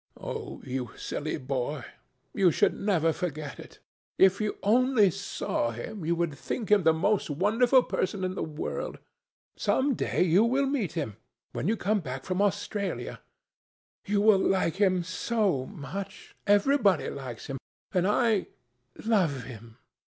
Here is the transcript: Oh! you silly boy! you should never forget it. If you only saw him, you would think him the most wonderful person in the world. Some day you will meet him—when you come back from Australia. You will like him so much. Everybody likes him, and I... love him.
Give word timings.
Oh! 0.19 0.63
you 0.65 0.89
silly 0.97 1.37
boy! 1.37 1.83
you 2.33 2.49
should 2.49 2.73
never 2.73 3.13
forget 3.13 3.59
it. 3.59 3.77
If 4.17 4.41
you 4.41 4.57
only 4.63 5.11
saw 5.11 5.69
him, 5.69 6.03
you 6.05 6.15
would 6.15 6.33
think 6.33 6.71
him 6.71 6.81
the 6.81 6.91
most 6.91 7.29
wonderful 7.29 7.83
person 7.83 8.23
in 8.23 8.33
the 8.33 8.41
world. 8.41 8.97
Some 9.55 9.93
day 9.93 10.23
you 10.23 10.43
will 10.43 10.65
meet 10.65 10.93
him—when 10.93 11.67
you 11.67 11.77
come 11.77 11.99
back 11.99 12.25
from 12.25 12.41
Australia. 12.41 13.21
You 14.03 14.21
will 14.21 14.39
like 14.39 14.77
him 14.77 15.03
so 15.03 15.67
much. 15.67 16.35
Everybody 16.47 17.07
likes 17.11 17.45
him, 17.45 17.59
and 17.93 18.07
I... 18.07 18.47
love 19.05 19.43
him. 19.43 19.77